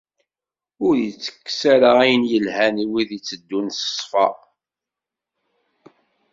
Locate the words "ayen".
2.03-2.23